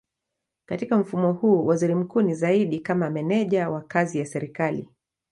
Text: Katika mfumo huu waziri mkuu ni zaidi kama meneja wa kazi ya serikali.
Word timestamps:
Katika 0.65 0.97
mfumo 0.97 1.31
huu 1.33 1.65
waziri 1.65 1.95
mkuu 1.95 2.21
ni 2.21 2.33
zaidi 2.35 2.79
kama 2.79 3.09
meneja 3.09 3.69
wa 3.69 3.81
kazi 3.81 4.19
ya 4.19 4.25
serikali. 4.25 4.87